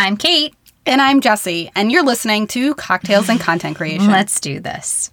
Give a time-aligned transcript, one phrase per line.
[0.00, 0.54] I'm Kate.
[0.86, 4.06] And I'm Jessie, and you're listening to Cocktails and Content Creation.
[4.06, 5.10] Let's do this.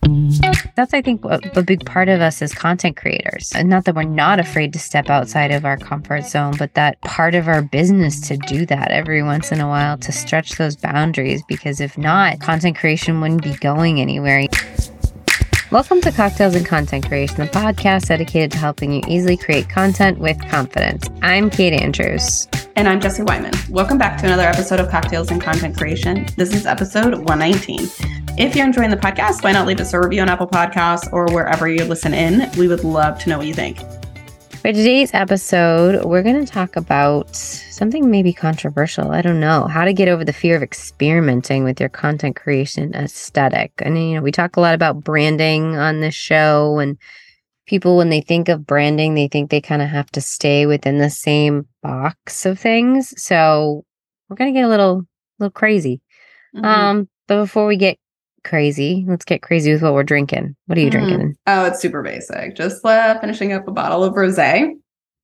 [0.75, 3.51] That's, I think, a, a big part of us as content creators.
[3.56, 7.01] And not that we're not afraid to step outside of our comfort zone, but that
[7.01, 10.76] part of our business to do that every once in a while to stretch those
[10.76, 11.42] boundaries.
[11.48, 14.46] Because if not, content creation wouldn't be going anywhere.
[15.72, 20.20] Welcome to Cocktails and Content Creation, the podcast dedicated to helping you easily create content
[20.20, 21.10] with confidence.
[21.24, 22.48] I'm Kate Andrews.
[22.78, 23.54] And I'm Jessie Wyman.
[23.70, 26.28] Welcome back to another episode of Cocktails and Content Creation.
[26.36, 27.89] This is episode 119.
[28.38, 31.25] If you're enjoying the podcast, why not leave us a review on Apple Podcasts or
[31.34, 32.51] wherever you listen in?
[32.57, 33.79] We would love to know what you think.
[34.57, 39.12] For today's episode, we're going to talk about something maybe controversial.
[39.12, 42.93] I don't know how to get over the fear of experimenting with your content creation
[42.93, 43.71] aesthetic.
[43.77, 46.98] And, you know, we talk a lot about branding on this show, and
[47.65, 50.99] people, when they think of branding, they think they kind of have to stay within
[50.99, 53.13] the same box of things.
[53.21, 53.83] So
[54.29, 55.03] we're going to get a little,
[55.39, 56.01] little crazy.
[56.55, 56.65] Mm-hmm.
[56.65, 57.97] Um, but before we get
[58.45, 59.03] crazy.
[59.05, 60.55] Let's get crazy with what we're drinking.
[60.67, 60.91] What are you mm.
[60.91, 61.35] drinking?
[61.48, 62.55] Oh, it's super basic.
[62.55, 64.72] Just uh, finishing up a bottle of rosé.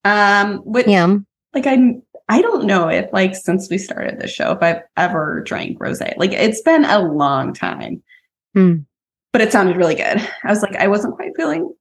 [0.04, 1.26] Um, which Yum.
[1.54, 1.94] like I
[2.28, 6.18] I don't know if like since we started the show if I've ever drank rosé.
[6.18, 8.02] Like it's been a long time.
[8.58, 8.86] Mm.
[9.32, 10.28] But it sounded really good.
[10.44, 11.72] I was like I wasn't quite feeling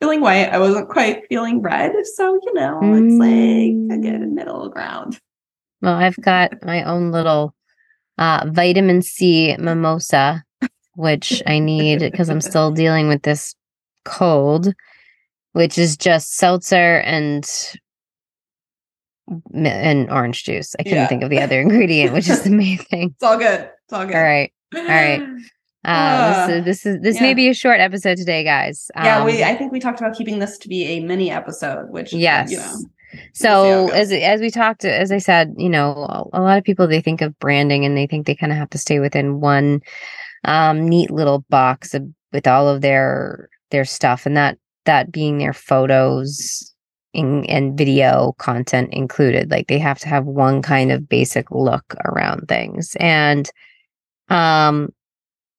[0.00, 0.50] feeling white.
[0.50, 1.92] I wasn't quite feeling red.
[2.14, 3.06] So, you know, mm.
[3.06, 4.34] it's like a good hmm.
[4.34, 5.18] middle ground.
[5.80, 7.54] Well, I've got my own little
[8.16, 10.44] uh, vitamin C mimosa
[10.98, 13.54] which I need because I'm still dealing with this
[14.04, 14.74] cold,
[15.52, 17.48] which is just seltzer and
[19.54, 20.74] and orange juice.
[20.76, 21.06] I couldn't yeah.
[21.06, 23.10] think of the other ingredient, which is the main thing.
[23.14, 23.70] It's all good.
[23.84, 24.16] It's all good.
[24.16, 24.52] All right.
[24.74, 25.22] All right.
[25.84, 27.22] Uh, uh, this, is, this is this yeah.
[27.22, 28.90] may be a short episode today, guys.
[28.96, 31.30] Um, yeah, we um, I think we talked about keeping this to be a mini
[31.30, 32.76] episode, which yes, you know.
[33.32, 36.86] So we'll as as we talked, as I said, you know, a lot of people
[36.86, 39.80] they think of branding and they think they kind of have to stay within one
[40.44, 45.38] um, neat little box of, with all of their their stuff, and that that being
[45.38, 46.74] their photos
[47.14, 49.50] in, and video content included.
[49.50, 53.48] Like they have to have one kind of basic look around things, and
[54.28, 54.92] um,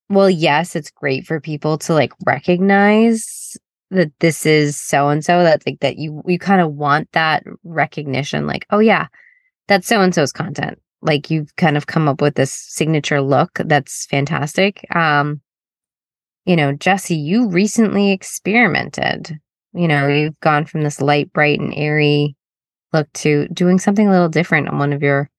[0.10, 3.58] well, yes, it's great for people to like recognize
[3.92, 5.44] that this is so and so.
[5.44, 9.08] That's like that you you kind of want that recognition, like oh yeah,
[9.68, 13.60] that's so and so's content like you've kind of come up with this signature look
[13.66, 14.86] that's fantastic.
[14.96, 15.42] Um,
[16.46, 19.40] you know, Jessie, you recently experimented.
[19.74, 22.36] You know, you've gone from this light, bright, and airy
[22.92, 25.30] look to doing something a little different on one of your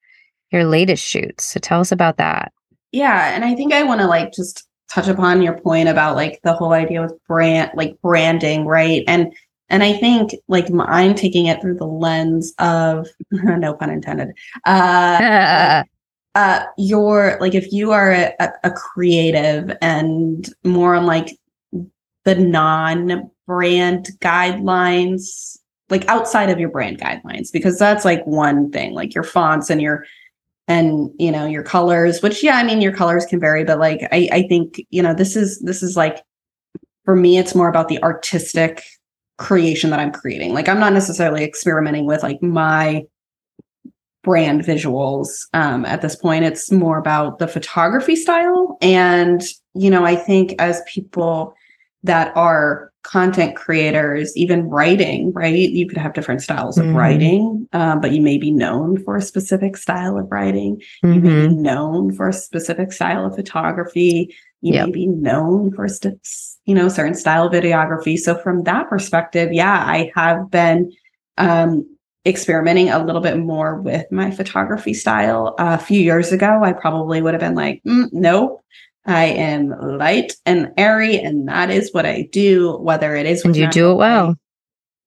[0.52, 1.44] your latest shoots.
[1.44, 2.52] So tell us about that.
[2.92, 6.40] Yeah, and I think I want to like just touch upon your point about like
[6.42, 9.04] the whole idea with brand like branding, right?
[9.06, 9.32] And
[9.68, 14.30] and I think like I'm taking it through the lens of no pun intended.
[14.66, 15.84] Uh,
[16.34, 21.36] uh, you're like if you are a, a creative and more on like
[22.24, 25.58] the non-brand guidelines,
[25.88, 29.80] like outside of your brand guidelines, because that's like one thing, like your fonts and
[29.80, 30.04] your
[30.70, 34.06] and you know your colors, which yeah, I mean your colors can vary, but like
[34.12, 36.22] I I think you know this is this is like
[37.04, 38.84] for me it's more about the artistic
[39.36, 40.54] creation that I'm creating.
[40.54, 43.04] Like I'm not necessarily experimenting with like my
[44.22, 46.44] brand visuals um, at this point.
[46.44, 48.76] It's more about the photography style.
[48.80, 49.42] And,
[49.74, 51.54] you know, I think as people
[52.02, 55.54] that are content creators, even writing, right?
[55.54, 56.96] You could have different styles of mm-hmm.
[56.96, 60.82] writing, um, but you may be known for a specific style of writing.
[61.02, 61.12] Mm-hmm.
[61.12, 61.62] You may be mm-hmm.
[61.62, 64.34] known for a specific style of photography.
[64.60, 64.86] You yep.
[64.86, 66.20] may be known for st-
[66.66, 68.18] you know certain style of videography.
[68.18, 70.92] So from that perspective, yeah, I have been
[71.38, 71.86] um,
[72.26, 75.54] experimenting a little bit more with my photography style.
[75.58, 78.62] Uh, a few years ago, I probably would have been like, mm, nope.
[79.06, 82.76] I am light and airy, and that is what I do.
[82.76, 84.26] Whether it is, and you do it well.
[84.28, 84.36] Light,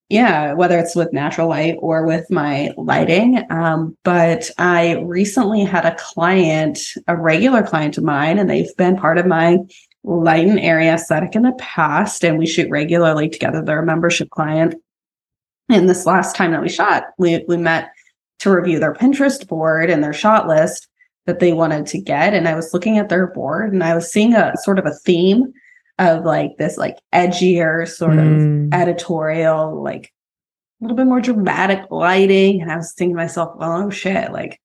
[0.08, 3.42] yeah, whether it's with natural light or with my lighting.
[3.50, 8.96] Um, but I recently had a client, a regular client of mine, and they've been
[8.96, 9.58] part of my
[10.02, 13.62] light and airy aesthetic in the past, and we shoot regularly together.
[13.62, 14.74] They're a membership client.
[15.70, 17.90] And this last time that we shot, we, we met
[18.40, 20.88] to review their Pinterest board and their shot list
[21.26, 22.34] that they wanted to get.
[22.34, 24.94] And I was looking at their board and I was seeing a sort of a
[25.04, 25.52] theme
[25.98, 28.66] of like this like edgier sort mm.
[28.66, 30.12] of editorial, like
[30.80, 32.60] a little bit more dramatic lighting.
[32.60, 34.60] And I was thinking to myself, well, oh shit, like,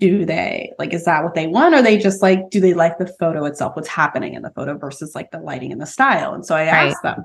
[0.00, 1.74] do they like is that what they want?
[1.74, 3.76] Or they just like, do they like the photo itself?
[3.76, 6.32] What's happening in the photo versus like the lighting and the style?
[6.32, 6.88] And so I right.
[6.88, 7.24] asked them.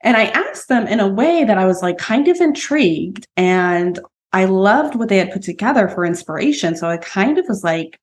[0.00, 3.26] And I asked them in a way that I was like kind of intrigued.
[3.36, 3.98] And
[4.34, 6.76] I loved what they had put together for inspiration.
[6.76, 8.00] So I kind of was like,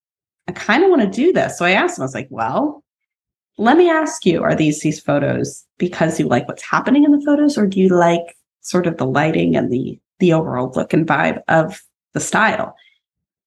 [0.47, 1.57] I kind of want to do this.
[1.57, 2.83] So I asked him, I was like, well,
[3.57, 7.21] let me ask you, are these these photos because you like what's happening in the
[7.25, 11.05] photos, or do you like sort of the lighting and the the overall look and
[11.05, 11.81] vibe of
[12.13, 12.75] the style?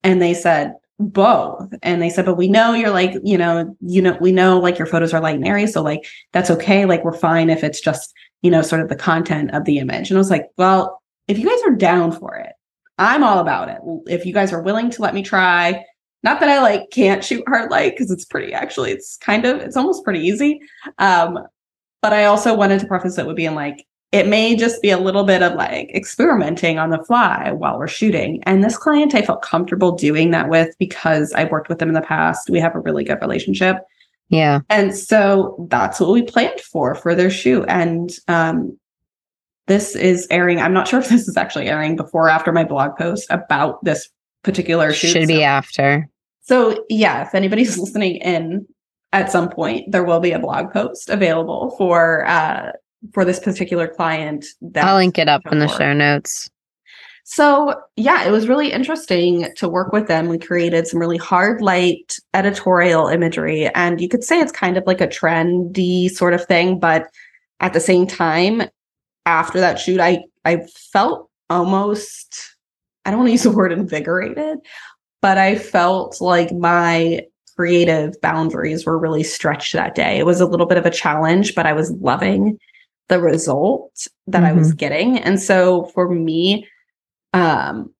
[0.02, 1.72] And they said, both.
[1.82, 4.76] And they said, but we know you're like, you know, you know, we know like
[4.78, 5.66] your photos are light and airy.
[5.66, 6.84] So like that's okay.
[6.84, 10.10] Like we're fine if it's just, you know, sort of the content of the image.
[10.10, 12.52] And I was like, well, if you guys are down for it,
[12.98, 13.78] I'm all about it.
[14.06, 15.84] If you guys are willing to let me try,
[16.22, 19.60] not that I like can't shoot hard light because it's pretty actually, it's kind of,
[19.60, 20.60] it's almost pretty easy.
[20.98, 21.38] Um,
[22.02, 24.98] but I also wanted to preface it with being like, it may just be a
[24.98, 28.42] little bit of like experimenting on the fly while we're shooting.
[28.44, 31.94] And this client I felt comfortable doing that with because I've worked with them in
[31.94, 32.48] the past.
[32.48, 33.78] We have a really good relationship.
[34.28, 34.60] Yeah.
[34.70, 37.64] And so that's what we planned for for their shoot.
[37.68, 38.78] And um,
[39.66, 40.60] this is airing.
[40.60, 43.82] I'm not sure if this is actually airing before or after my blog post about
[43.84, 44.08] this
[44.42, 45.08] particular shoot.
[45.08, 46.08] Should be so, after.
[46.42, 48.66] So yeah, if anybody's listening in
[49.12, 52.72] at some point, there will be a blog post available for uh,
[53.12, 54.44] for this particular client.
[54.60, 56.50] That I'll link it up in the show notes.
[57.26, 60.28] So, yeah, it was really interesting to work with them.
[60.28, 64.84] We created some really hard light editorial imagery, and you could say it's kind of
[64.86, 67.06] like a trendy sort of thing, but
[67.60, 68.64] at the same time,
[69.26, 72.56] after that shoot, I I felt almost
[73.04, 74.58] I don't want to use the word invigorated,
[75.20, 77.22] but I felt like my
[77.56, 80.18] creative boundaries were really stretched that day.
[80.18, 82.58] It was a little bit of a challenge, but I was loving
[83.08, 84.46] the result that mm-hmm.
[84.46, 84.76] I was mm-hmm.
[84.76, 85.18] getting.
[85.18, 86.66] And so for me,
[87.32, 87.92] um,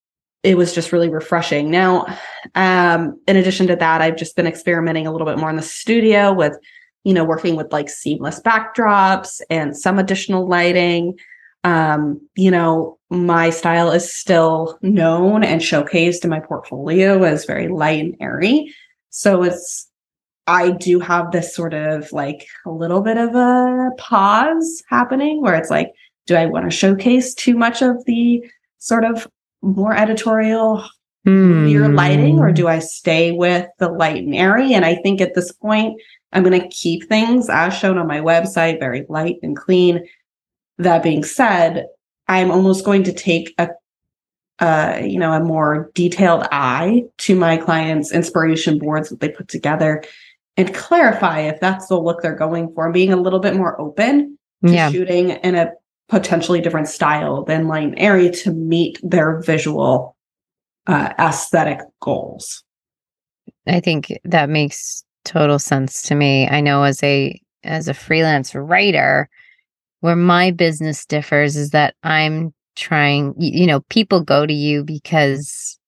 [0.43, 1.71] it was just really refreshing.
[1.71, 2.07] Now,
[2.55, 5.63] um, in addition to that, I've just been experimenting a little bit more in the
[5.63, 6.57] studio with,
[7.05, 11.19] you know, working with like seamless backdrops and some additional lighting.
[11.63, 17.69] Um, you know, my style is still known and showcased in my portfolio as very
[17.69, 18.75] light and airy.
[19.11, 19.89] So it's
[20.47, 25.55] I do have this sort of like a little bit of a pause happening where
[25.55, 25.93] it's like,
[26.27, 28.45] do I want to showcase too much of the
[28.79, 29.27] sort of
[29.63, 30.85] more editorial
[31.27, 31.95] mm.
[31.95, 34.75] lighting or do I stay with the light and airy?
[34.75, 36.01] And I think at this point,
[36.33, 40.07] I'm going to keep things as shown on my website, very light and clean.
[40.79, 41.87] That being said,
[42.27, 43.71] I'm almost going to take a
[44.61, 49.49] uh, you know, a more detailed eye to my clients' inspiration boards that they put
[49.49, 50.03] together
[50.57, 53.81] and clarify if that's the look they're going for and being a little bit more
[53.81, 54.91] open to yeah.
[54.91, 55.73] shooting in a
[56.09, 60.14] potentially different style than light and airy to meet their visual
[60.87, 62.63] uh, aesthetic goals.
[63.67, 66.49] I think that makes total sense to me.
[66.49, 69.29] I know as a as a freelance writer,
[70.01, 75.79] where my business differs is that I'm trying, you know, people go to you because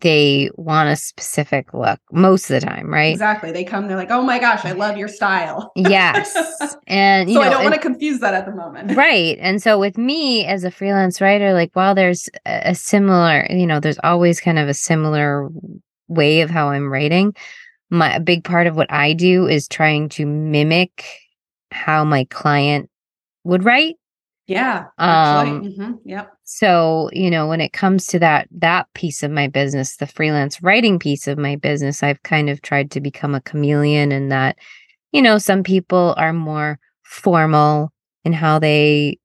[0.00, 3.12] they want a specific look most of the time, right?
[3.12, 3.52] Exactly.
[3.52, 5.72] They come, they're like, oh my gosh, I love your style.
[5.76, 6.36] yes.
[6.86, 8.96] And, you so know, I don't want to confuse that at the moment.
[8.96, 9.36] Right.
[9.40, 13.78] And so with me as a freelance writer, like while there's a similar, you know,
[13.78, 15.48] there's always kind of a similar
[16.08, 17.34] way of how I'm writing.
[17.90, 21.04] My a big part of what I do is trying to mimic
[21.70, 22.88] how my client
[23.44, 23.96] would write
[24.48, 24.86] yeah.
[24.96, 26.32] Um, mm-hmm, yep.
[26.44, 30.62] So, you know, when it comes to that that piece of my business, the freelance
[30.62, 34.56] writing piece of my business, I've kind of tried to become a chameleon in that,
[35.12, 37.92] you know, some people are more formal
[38.24, 39.18] in how they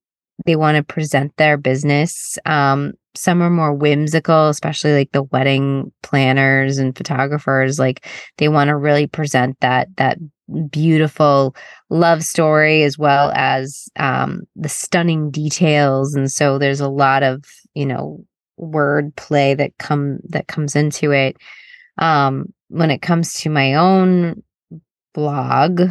[0.46, 2.38] they want to present their business.
[2.46, 7.80] Um, some are more whimsical, especially like the wedding planners and photographers.
[7.80, 8.08] Like
[8.40, 10.18] they want to really present that that
[10.70, 11.56] beautiful
[11.90, 17.44] love story as well as um, the stunning details and so there's a lot of
[17.74, 18.24] you know
[18.58, 21.38] word play that come that comes into it.
[21.98, 24.42] Um, when it comes to my own
[25.14, 25.82] blog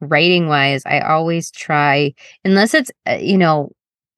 [0.00, 2.12] writing wise i always try
[2.44, 3.70] unless it's uh, you know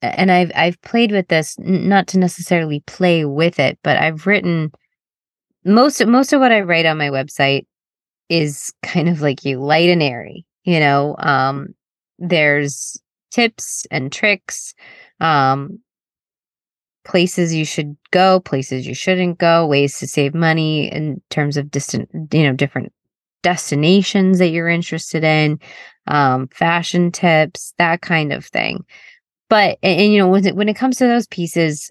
[0.03, 4.71] and i've i've played with this not to necessarily play with it but i've written
[5.65, 7.67] most most of what i write on my website
[8.31, 11.75] is kind of like you light and airy you know um
[12.19, 12.97] there's
[13.31, 14.75] tips and tricks
[15.21, 15.79] um
[17.05, 21.71] places you should go places you shouldn't go ways to save money in terms of
[21.71, 22.93] distant you know different
[23.43, 25.59] destinations that you're interested in
[26.07, 28.85] um fashion tips that kind of thing.
[29.49, 31.91] But and, and you know when it, when it comes to those pieces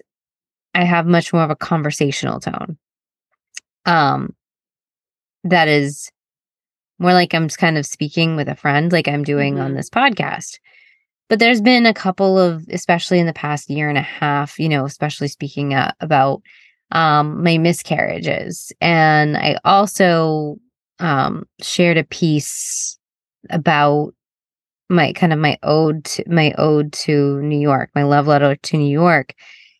[0.74, 2.78] i have much more of a conversational tone
[3.84, 4.34] um
[5.44, 6.10] that is
[7.00, 9.64] more like I'm just kind of speaking with a friend, like I'm doing mm-hmm.
[9.64, 10.58] on this podcast.
[11.30, 14.68] but there's been a couple of especially in the past year and a half you
[14.68, 16.42] know especially speaking uh, about
[16.90, 20.56] um my miscarriages and i also
[20.98, 22.98] um shared a piece
[23.48, 24.12] about
[24.90, 28.76] my kind of my ode to my ode to new york my love letter to
[28.76, 29.34] new york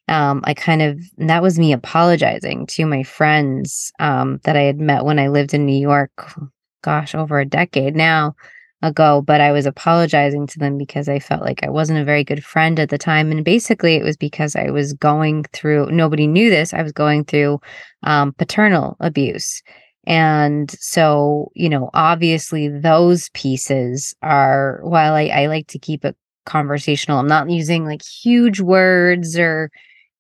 [0.08, 4.80] um, I kind of that was me apologizing to my friends um, that I had
[4.80, 6.34] met when I lived in New York,
[6.82, 8.34] gosh, over a decade now
[8.82, 9.22] ago.
[9.22, 12.44] But I was apologizing to them because I felt like I wasn't a very good
[12.44, 15.90] friend at the time, and basically it was because I was going through.
[15.90, 16.72] Nobody knew this.
[16.74, 17.60] I was going through
[18.02, 19.62] um, paternal abuse.
[20.06, 26.16] And so, you know, obviously those pieces are, while I, I like to keep it
[26.46, 29.70] conversational, I'm not using like huge words or,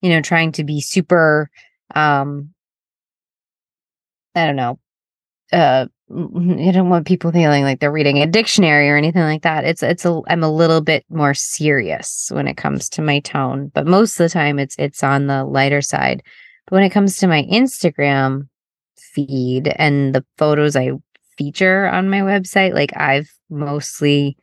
[0.02, 1.50] you know, trying to be super
[1.94, 2.50] um
[4.34, 4.78] I don't know.
[5.52, 9.64] Uh I don't want people feeling like they're reading a dictionary or anything like that.
[9.64, 13.70] It's it's a I'm a little bit more serious when it comes to my tone,
[13.74, 16.22] but most of the time it's it's on the lighter side.
[16.66, 18.48] But when it comes to my Instagram
[18.96, 20.90] feed and the photos I
[21.38, 24.36] feature on my website, like I've mostly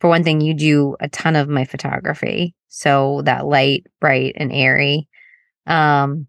[0.00, 2.56] for one thing, you do a ton of my photography.
[2.66, 5.08] So that light, bright, and airy.
[5.68, 6.26] Um,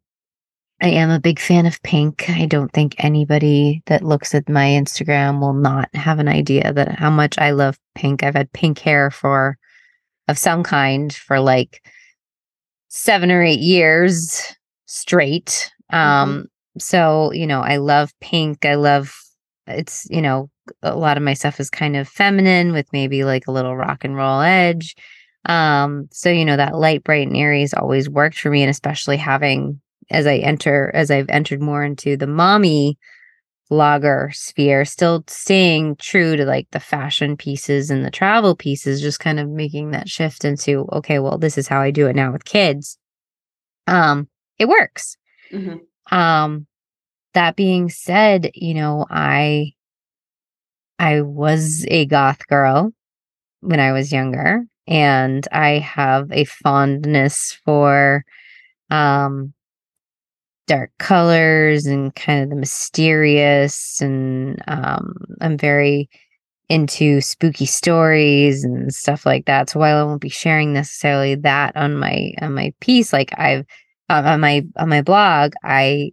[0.83, 2.29] I am a big fan of pink.
[2.29, 6.99] I don't think anybody that looks at my Instagram will not have an idea that
[6.99, 8.21] how much I love pink.
[8.21, 9.57] I've had pink hair for
[10.27, 11.87] of some kind for like
[12.89, 14.53] seven or eight years
[14.85, 15.71] straight.
[15.89, 16.41] Um, mm-hmm.
[16.79, 18.65] so you know, I love pink.
[18.65, 19.15] I love
[19.67, 20.49] it's, you know,
[20.81, 24.03] a lot of my stuff is kind of feminine with maybe like a little rock
[24.03, 24.97] and roll edge.
[25.45, 28.69] Um, so you know that light, bright, and airy has always worked for me, and
[28.69, 29.79] especially having
[30.09, 32.97] as I enter, as I've entered more into the mommy
[33.71, 39.19] blogger sphere, still staying true to like the fashion pieces and the travel pieces, just
[39.19, 42.31] kind of making that shift into okay, well, this is how I do it now
[42.31, 42.97] with kids.
[43.87, 44.27] Um,
[44.59, 45.17] it works.
[45.51, 46.15] Mm-hmm.
[46.15, 46.67] Um,
[47.33, 49.73] that being said, you know, I
[50.99, 52.91] I was a goth girl
[53.61, 58.23] when I was younger and I have a fondness for
[58.89, 59.53] um
[60.67, 66.09] dark colors and kind of the mysterious and um I'm very
[66.69, 69.69] into spooky stories and stuff like that.
[69.69, 73.65] So while I won't be sharing necessarily that on my on my piece, like I've
[74.09, 76.11] um, on my on my blog, I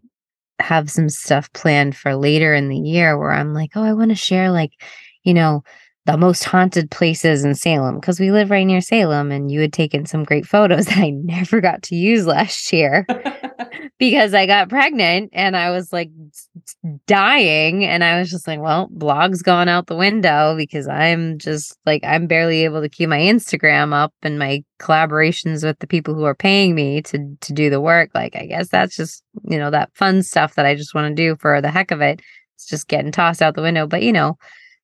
[0.61, 4.11] have some stuff planned for later in the year where I'm like, oh, I want
[4.11, 4.73] to share like,
[5.25, 5.65] you know,
[6.07, 9.73] the most haunted places in Salem because we live right near Salem and you had
[9.73, 13.07] taken some great photos that I never got to use last year
[13.99, 16.11] because I got pregnant and I was like
[17.07, 21.79] dying and I was just like, well, blog's gone out the window because I'm just
[21.85, 26.15] like I'm barely able to keep my Instagram up and my collaborations with the people
[26.15, 28.11] who are paying me to to do the work.
[28.15, 31.23] Like I guess that's just, you know, that fun stuff that I just want to
[31.23, 32.23] do for the heck of it.
[32.57, 34.39] It's just getting tossed out the window, but you know,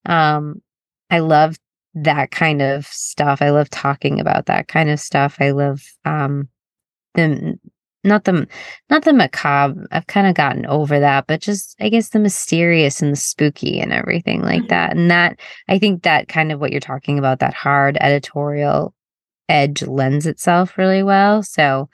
[0.05, 0.61] um
[1.11, 1.57] I love
[1.95, 3.41] that kind of stuff.
[3.41, 5.37] I love talking about that kind of stuff.
[5.41, 6.49] I love um
[7.15, 7.59] the
[8.05, 8.47] not the
[8.91, 9.87] not the macabre.
[9.91, 13.81] I've kind of gotten over that, but just I guess the mysterious and the spooky
[13.81, 14.69] and everything like mm-hmm.
[14.69, 14.97] that.
[14.97, 18.95] And that I think that kind of what you're talking about, that hard editorial
[19.49, 21.43] edge lends itself really well.
[21.43, 21.89] So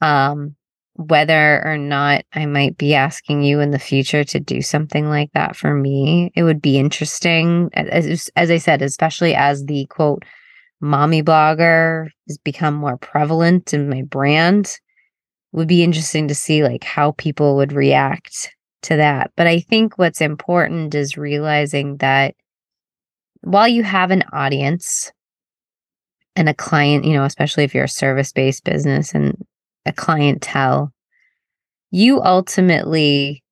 [0.00, 0.55] um
[0.96, 5.30] whether or not I might be asking you in the future to do something like
[5.34, 6.32] that for me.
[6.34, 10.24] It would be interesting, as, as I said, especially as the quote,
[10.80, 14.72] mommy blogger has become more prevalent in my brand.
[15.52, 19.32] Would be interesting to see like how people would react to that.
[19.36, 22.34] But I think what's important is realizing that
[23.42, 25.12] while you have an audience
[26.34, 29.36] and a client, you know, especially if you're a service based business and
[29.86, 30.92] a clientele,
[31.90, 33.42] you ultimately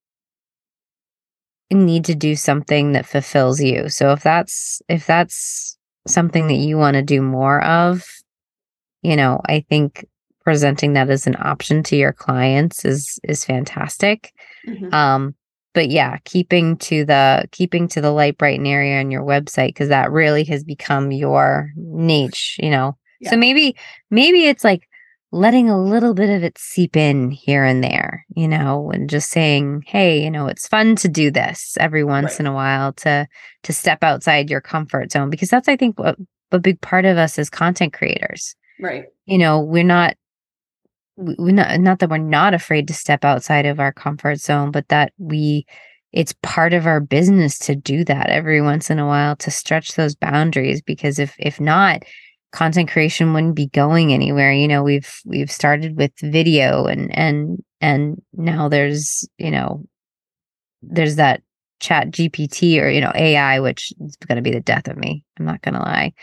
[1.73, 3.89] need to do something that fulfills you.
[3.89, 5.77] So if that's if that's
[6.07, 8.07] something that you want to do more of,
[9.03, 10.07] you know, I think
[10.45, 14.33] presenting that as an option to your clients is is fantastic.
[14.67, 14.93] Mm-hmm.
[14.93, 15.35] Um
[15.73, 19.69] but yeah, keeping to the keeping to the light bright and area on your website
[19.69, 22.97] because that really has become your niche, you know.
[23.21, 23.31] Yeah.
[23.31, 23.75] So maybe
[24.11, 24.89] maybe it's like
[25.35, 29.31] letting a little bit of it seep in here and there, you know, and just
[29.31, 32.41] saying, "Hey, you know, it's fun to do this every once right.
[32.41, 33.27] in a while to
[33.65, 36.17] to step outside your comfort zone because that's I think what
[36.53, 38.55] a big part of us as content creators.
[38.81, 39.07] Right.
[39.27, 40.17] You know, we're not
[41.17, 44.89] we're not not that we're not afraid to step outside of our comfort zone, but
[44.89, 45.67] that we
[46.13, 49.95] it's part of our business to do that every once in a while to stretch
[49.95, 52.05] those boundaries because if if not
[52.55, 54.53] content creation wouldn't be going anywhere.
[54.53, 59.85] You know, we've we've started with video and and and now there's, you know,
[60.81, 61.43] there's that
[61.81, 65.25] chat GPT or, you know, AI, which is going to be the death of me.
[65.39, 66.15] I'm not going to lie.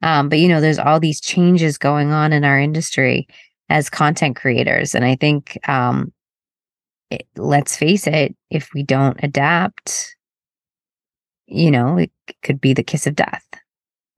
[0.00, 3.26] Um, but, you know, there's all these changes going on in our industry
[3.68, 4.94] as content creators.
[4.94, 6.12] And I think, um,
[7.10, 10.14] it, let's face it, if we don't adapt,
[11.46, 12.12] you know, it
[12.44, 13.44] could be the kiss of death.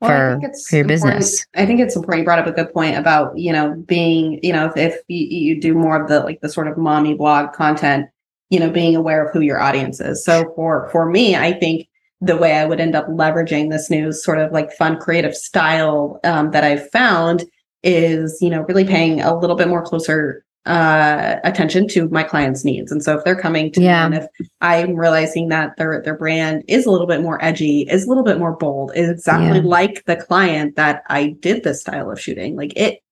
[0.00, 1.47] Well, for, for your business.
[1.54, 2.21] I think it's important.
[2.21, 5.26] You brought up a good point about, you know, being, you know, if, if you,
[5.26, 8.09] you do more of the like the sort of mommy blog content,
[8.49, 10.25] you know, being aware of who your audience is.
[10.25, 11.87] So for for me, I think
[12.23, 16.21] the way I would end up leveraging this new sort of like fun creative style
[16.25, 17.45] um, that I've found
[17.83, 22.64] is, you know, really paying a little bit more closer uh, attention to my clients'
[22.64, 22.93] needs.
[22.93, 24.09] And so if they're coming to yeah.
[24.09, 27.83] me and if I'm realizing that their their brand is a little bit more edgy,
[27.83, 29.64] is a little bit more bold, is exactly yeah.
[29.64, 33.02] like the client that I did this style of shooting, like it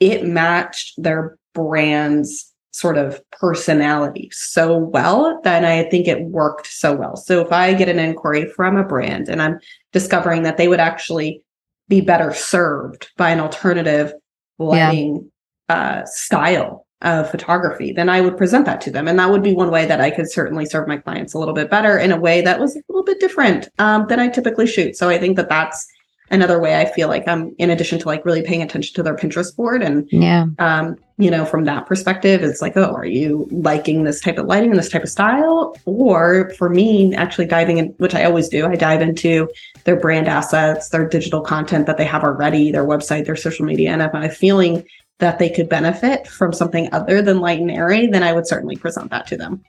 [0.00, 6.94] it matched their brand's sort of personality so well that I think it worked so
[6.94, 7.16] well.
[7.16, 9.58] So if I get an inquiry from a brand and I'm
[9.92, 11.42] discovering that they would actually
[11.88, 14.12] be better served by an alternative
[14.58, 15.30] lighting
[15.68, 19.06] uh, style of photography, then I would present that to them.
[19.06, 21.54] And that would be one way that I could certainly serve my clients a little
[21.54, 24.66] bit better in a way that was a little bit different um, than I typically
[24.66, 24.96] shoot.
[24.96, 25.86] So I think that that's
[26.30, 29.16] another way I feel like I'm in addition to like really paying attention to their
[29.16, 33.48] Pinterest board and yeah um you know from that perspective it's like oh are you
[33.50, 37.78] liking this type of lighting and this type of style or for me actually diving
[37.78, 39.48] in which I always do I dive into
[39.84, 43.90] their brand assets their digital content that they have already their website their social media
[43.90, 44.84] and if I'm feeling
[45.18, 48.76] that they could benefit from something other than light and airy, then I would certainly
[48.76, 49.62] present that to them.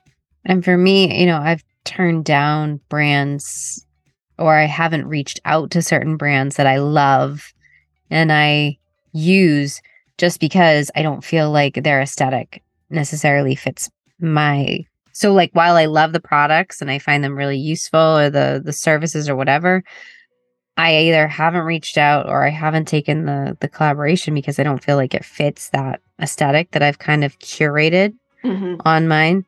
[0.46, 3.86] And for me, you know, I've turned down brands
[4.38, 7.54] or I haven't reached out to certain brands that I love
[8.10, 8.78] and I
[9.12, 9.82] use
[10.18, 13.90] just because I don't feel like their aesthetic necessarily fits
[14.20, 18.30] my so like while I love the products and I find them really useful or
[18.30, 19.84] the the services or whatever,
[20.80, 24.82] I either haven't reached out or I haven't taken the the collaboration because I don't
[24.82, 28.16] feel like it fits that aesthetic that I've kind of curated
[28.46, 28.76] mm-hmm.
[28.86, 29.44] on mine.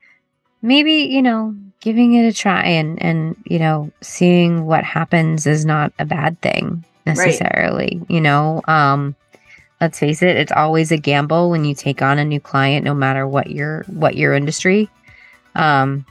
[0.61, 5.65] Maybe, you know, giving it a try and and you know, seeing what happens is
[5.65, 8.11] not a bad thing necessarily, right.
[8.11, 8.61] you know.
[8.67, 9.15] Um
[9.79, 12.93] let's face it, it's always a gamble when you take on a new client no
[12.93, 14.89] matter what your what your industry.
[15.55, 16.05] Um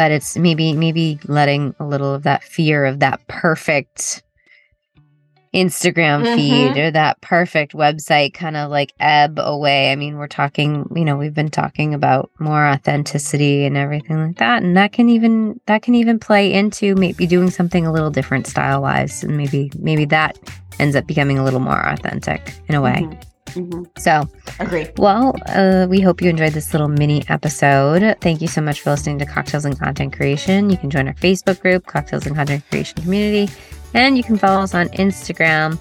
[0.00, 4.22] but it's maybe maybe letting a little of that fear of that perfect
[5.52, 6.36] Instagram mm-hmm.
[6.36, 9.92] feed or that perfect website kind of like ebb away.
[9.92, 14.38] I mean, we're talking, you know, we've been talking about more authenticity and everything like
[14.38, 14.62] that.
[14.62, 18.46] And that can even that can even play into maybe doing something a little different
[18.46, 19.22] style wise.
[19.22, 20.38] And maybe maybe that
[20.78, 23.02] ends up becoming a little more authentic in a way.
[23.02, 23.29] Mm-hmm.
[23.46, 23.84] Mm-hmm.
[23.98, 24.28] So,
[24.60, 24.88] agree.
[24.96, 28.16] Well, uh, we hope you enjoyed this little mini episode.
[28.20, 30.70] Thank you so much for listening to Cocktails and Content Creation.
[30.70, 33.52] You can join our Facebook group, Cocktails and Content Creation Community,
[33.94, 35.78] and you can follow us on Instagram.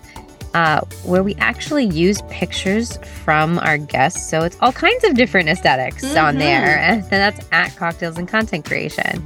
[0.55, 4.27] Uh, where we actually use pictures from our guests.
[4.27, 6.25] So it's all kinds of different esthetics mm-hmm.
[6.25, 6.79] on there.
[6.79, 9.23] And that's at Cocktails and Content Creation.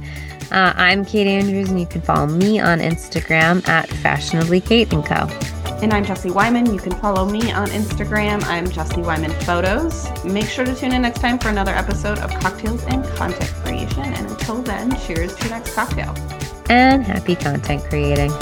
[0.52, 5.02] Uh, I'm Kate Andrews, and you can follow me on Instagram at Fashionably Kate and
[5.02, 5.26] Co.
[5.84, 6.72] And I'm Jessie Wyman.
[6.72, 8.42] You can follow me on Instagram.
[8.44, 10.08] I'm Jessie Wyman Photos.
[10.24, 14.02] Make sure to tune in next time for another episode of Cocktails and Content Creation.
[14.02, 16.14] And until then, cheers to your next cocktail.
[16.70, 18.32] And happy content creating.